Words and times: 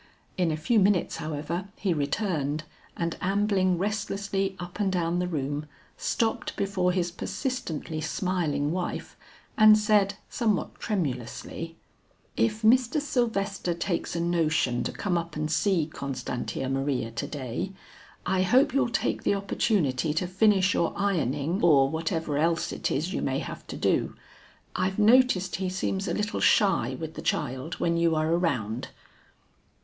In 0.35 0.49
a 0.51 0.57
few 0.57 0.79
minutes, 0.79 1.17
however, 1.17 1.67
he 1.75 1.93
returned, 1.93 2.63
and 2.97 3.15
ambling 3.21 3.77
restlessly 3.77 4.55
up 4.59 4.79
and 4.79 4.91
down 4.91 5.19
the 5.19 5.27
room, 5.27 5.67
stopped 5.95 6.55
before 6.55 6.91
his 6.91 7.11
persistently 7.11 8.01
smiling 8.01 8.71
wife 8.71 9.15
and 9.59 9.77
said 9.77 10.15
somewhat 10.27 10.73
tremulously: 10.79 11.77
"If 12.35 12.63
Mr. 12.63 12.99
Sylvester 12.99 13.75
takes 13.75 14.15
a 14.15 14.19
notion 14.19 14.83
to 14.85 14.91
come 14.91 15.19
up 15.19 15.35
and 15.35 15.51
see 15.51 15.85
Constantia 15.85 16.67
Maria 16.67 17.11
to 17.11 17.27
day, 17.27 17.71
I 18.25 18.41
hope 18.41 18.73
you'll 18.73 18.89
take 18.89 19.21
the 19.21 19.35
opportunity 19.35 20.15
to 20.15 20.25
finish 20.25 20.73
your 20.73 20.93
ironing 20.97 21.61
or 21.63 21.87
whatever 21.91 22.39
else 22.39 22.71
it 22.71 22.89
is 22.89 23.13
you 23.13 23.21
may 23.21 23.37
have 23.37 23.67
to 23.67 23.77
do. 23.77 24.15
I've 24.75 24.97
noticed 24.97 25.57
he 25.57 25.69
seems 25.69 26.07
a 26.07 26.13
little 26.15 26.39
shy 26.39 26.97
with 26.99 27.13
the 27.13 27.21
child 27.21 27.75
when 27.75 27.97
you 27.97 28.15
are 28.15 28.33
around." 28.33 28.87